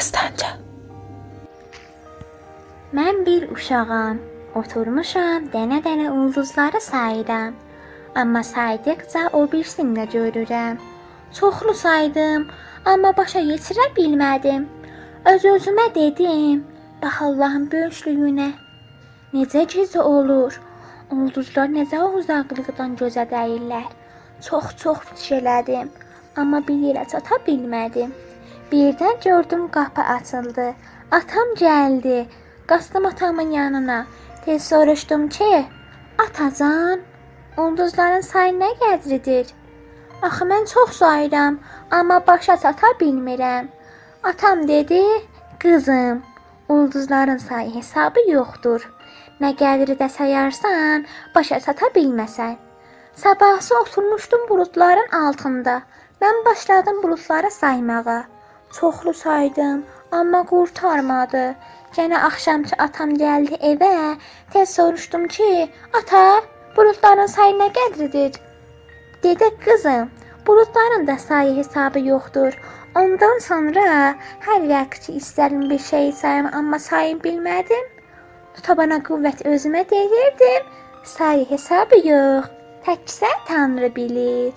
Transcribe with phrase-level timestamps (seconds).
[0.00, 0.46] Dastanca.
[2.96, 4.20] Mən bir uşağam.
[4.56, 7.58] Oturmuşam, dənə-dənə ulduzları sayıram.
[8.20, 10.78] Amma saydıqca o birisini də görürəm.
[11.38, 12.46] Çoxlu saydım,
[12.92, 14.64] amma başa yetirə bilmədim.
[15.34, 16.64] Öz-özümə dedim,
[17.02, 18.48] bax Allahın böyüklüyünə.
[19.36, 20.56] Necə gecə olur?
[21.12, 23.92] Ulduzlar necə uzaqlıqdan gözə dəyirlər.
[24.48, 25.92] Çox-çox fikirlədim,
[26.36, 28.16] amma bir yerə çata bilmədim.
[28.72, 30.74] Birdən gördüm qapı açıldı.
[31.10, 32.26] Atam gəldi.
[32.66, 34.06] Qaçdım atamın yanına.
[34.44, 35.66] Tez soruşdum ki,
[36.18, 37.00] atacan,
[37.56, 39.46] ulduzların sayı nə qədridir?
[40.22, 41.58] Axı mən çox sayıram,
[41.90, 43.66] amma başa çata bilmirəm.
[44.22, 45.02] Atam dedi,
[45.58, 46.22] qızım,
[46.68, 48.90] ulduzların sayı hesabı yoxdur.
[49.40, 52.56] Nə qədri də sayarsan, başa çata bilməsən.
[53.14, 55.82] Sabahsı oturmuşdum buludların altında.
[56.22, 58.24] Mən başladım buludları saymağa.
[58.72, 61.54] Çoxlu saydım, amma qurtarmadı.
[61.96, 64.16] Yenə axşamçı atam gəldi evə.
[64.52, 66.42] Tez soruşdum ki, ata,
[66.76, 68.38] buludların sayı nə qədridir?
[69.22, 70.10] Dedi qızım,
[70.46, 72.54] buludların da sayı hesabı yoxdur.
[72.94, 74.14] Ondan sonra
[74.46, 77.84] hər vaxt ki istədim bir şey sayım, amma sayı bilmədim.
[78.54, 80.66] Tutabana qüvvət özümə deyirdim.
[81.04, 82.50] Sayı hesabı yox.
[82.86, 84.52] Təkcə Tanrı bilir.